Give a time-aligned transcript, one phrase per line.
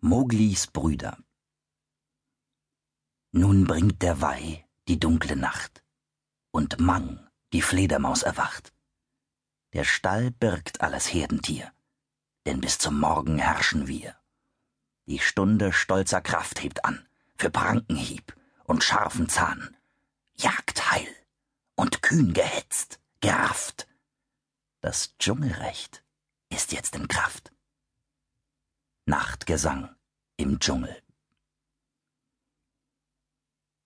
[0.00, 1.16] Moglis Brüder
[3.32, 5.82] Nun bringt der Weih die dunkle Nacht
[6.50, 8.74] und Mang die Fledermaus erwacht.
[9.72, 11.72] Der Stall birgt alles Herdentier,
[12.44, 14.14] denn bis zum Morgen herrschen wir.
[15.06, 17.08] Die Stunde stolzer Kraft hebt an,
[17.38, 19.78] für Prankenhieb und scharfen Zahn.
[20.34, 21.08] Jagd heil
[21.74, 23.88] und kühn gehetzt, gerafft.
[24.82, 26.04] Das Dschungelrecht
[26.50, 27.55] ist jetzt in Kraft.
[29.08, 29.88] Nachtgesang
[30.36, 31.00] im Dschungel.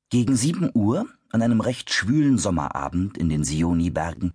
[0.08, 4.32] Gegen sieben Uhr, an einem recht schwülen Sommerabend in den Sioni-Bergen,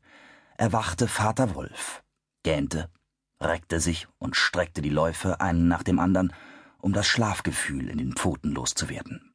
[0.58, 2.04] erwachte Vater Wolf,
[2.44, 2.91] gähnte,
[3.41, 6.32] reckte sich und streckte die Läufe einen nach dem andern,
[6.77, 9.34] um das Schlafgefühl in den Pfoten loszuwerden.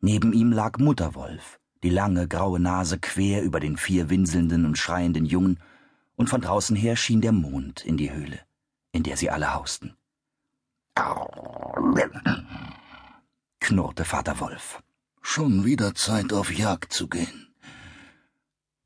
[0.00, 5.26] Neben ihm lag Mutterwolf, die lange graue Nase quer über den vier winselnden und schreienden
[5.26, 5.60] Jungen,
[6.16, 8.40] und von draußen her schien der Mond in die Höhle,
[8.90, 9.94] in der sie alle hausten
[13.70, 14.82] knurrte Vater Wolf.
[15.22, 17.54] Schon wieder Zeit, auf Jagd zu gehen.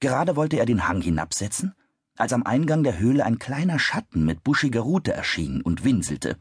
[0.01, 1.75] Gerade wollte er den Hang hinabsetzen,
[2.19, 6.37] als am Eingang der Höhle ein kleiner Schatten mit buschiger Rute erschien und winselte.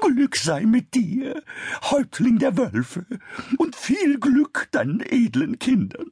[0.00, 1.42] Glück sei mit dir,
[1.82, 3.06] Häuptling der Wölfe,
[3.58, 6.10] und viel Glück deinen edlen Kindern.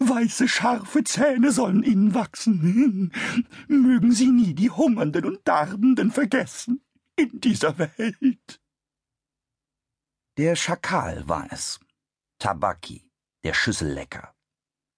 [0.00, 3.12] Weiße, scharfe Zähne sollen ihnen wachsen.
[3.68, 6.84] Mögen sie nie die Hungernden und Darbenden vergessen
[7.16, 8.60] in dieser Welt.
[10.38, 11.80] Der Schakal war es.
[12.38, 13.04] Tabaki,
[13.44, 14.34] der Schüssellecker.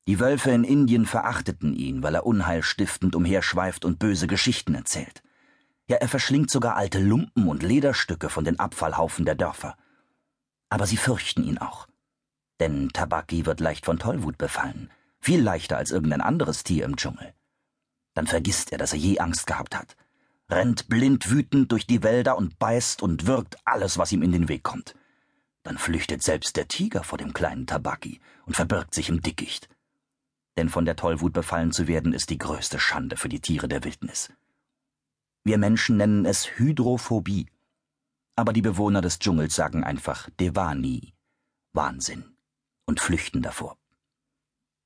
[0.07, 5.23] Die Wölfe in Indien verachteten ihn, weil er unheilstiftend umherschweift und böse Geschichten erzählt.
[5.89, 9.77] Ja, er verschlingt sogar alte Lumpen und Lederstücke von den Abfallhaufen der Dörfer.
[10.69, 11.89] Aber sie fürchten ihn auch.
[12.61, 17.35] Denn Tabaki wird leicht von Tollwut befallen, viel leichter als irgendein anderes Tier im Dschungel.
[18.15, 19.97] Dann vergisst er, dass er je Angst gehabt hat,
[20.49, 24.49] rennt blind wütend durch die Wälder und beißt und wirkt alles, was ihm in den
[24.49, 24.95] Weg kommt.
[25.65, 29.69] Dann flüchtet selbst der Tiger vor dem kleinen Tabaki und verbirgt sich im Dickicht.
[30.57, 33.83] Denn von der Tollwut befallen zu werden, ist die größte Schande für die Tiere der
[33.83, 34.33] Wildnis.
[35.43, 37.49] Wir Menschen nennen es Hydrophobie,
[38.37, 41.15] aber die Bewohner des Dschungels sagen einfach Devani,
[41.73, 42.34] Wahnsinn
[42.87, 43.77] und flüchten davor.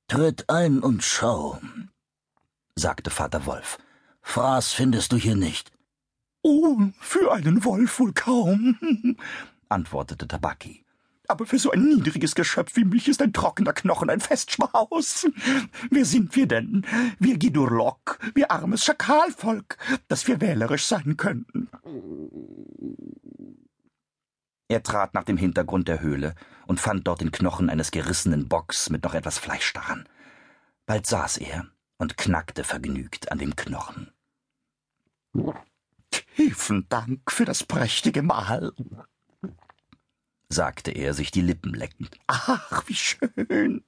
[0.07, 1.59] Tritt ein und schau,
[2.75, 3.77] sagte Vater Wolf.
[4.21, 5.71] Fraß findest du hier nicht.
[6.41, 9.17] Oh, für einen Wolf wohl kaum,
[9.69, 10.85] antwortete Tabaki.
[11.27, 15.27] Aber für so ein niedriges Geschöpf wie mich ist ein trockener Knochen ein Festschmaus.
[15.91, 16.87] Wer sind wir denn?
[17.19, 19.77] Wir Gidurlok, wir armes Schakalvolk,
[20.07, 21.58] dass wir wählerisch sein könnten.
[24.69, 26.35] Er trat nach dem Hintergrund der Höhle
[26.67, 30.07] und fand dort den Knochen eines gerissenen Bocks mit noch etwas Fleisch daran.
[30.85, 31.65] Bald saß er
[31.97, 34.11] und knackte vergnügt an dem Knochen.
[36.11, 38.71] Tiefen Dank für das prächtige Mahl,
[40.49, 42.17] sagte er, sich die Lippen leckend.
[42.27, 43.83] Ach, wie schön,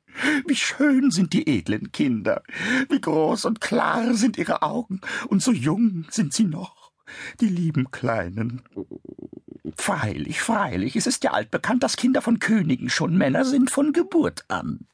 [0.48, 2.44] wie schön sind die edlen Kinder,
[2.90, 6.92] wie groß und klar sind ihre Augen, und so jung sind sie noch,
[7.40, 8.64] die lieben Kleinen.
[9.82, 14.46] Freilich, freilich, es ist ja altbekannt, dass Kinder von Königen schon Männer sind von Geburt
[14.48, 14.88] an.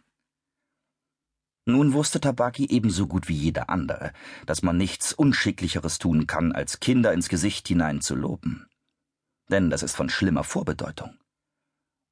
[1.66, 4.14] Nun wusste Tabaki ebenso gut wie jeder andere,
[4.46, 8.66] dass man nichts Unschicklicheres tun kann, als Kinder ins Gesicht hinein zu loben.
[9.50, 11.18] Denn das ist von schlimmer Vorbedeutung.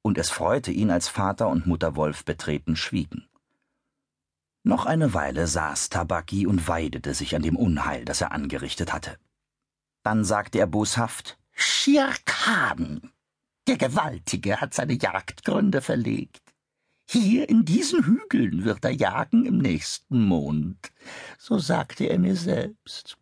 [0.02, 3.26] Und es freute ihn, als Vater und Mutter Wolf betreten schwiegen.
[4.64, 9.16] Noch eine Weile saß Tabaki und weidete sich an dem Unheil, das er angerichtet hatte.
[10.02, 11.38] Dann sagte er boshaft
[12.24, 13.12] Khan,
[13.68, 16.42] der Gewaltige, hat seine Jagdgründe verlegt.
[17.08, 20.90] Hier in diesen Hügeln wird er jagen im nächsten Mond,
[21.38, 23.16] so sagte er mir selbst.